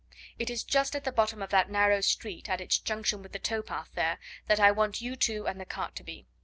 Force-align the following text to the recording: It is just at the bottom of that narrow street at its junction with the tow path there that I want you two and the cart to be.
It 0.39 0.49
is 0.49 0.63
just 0.63 0.95
at 0.95 1.03
the 1.03 1.11
bottom 1.11 1.43
of 1.43 1.51
that 1.51 1.69
narrow 1.69 2.01
street 2.01 2.49
at 2.49 2.59
its 2.59 2.79
junction 2.79 3.21
with 3.21 3.33
the 3.33 3.37
tow 3.37 3.61
path 3.61 3.91
there 3.93 4.17
that 4.47 4.59
I 4.59 4.71
want 4.71 4.99
you 5.01 5.15
two 5.15 5.45
and 5.47 5.61
the 5.61 5.63
cart 5.65 5.95
to 5.97 6.03
be. 6.03 6.25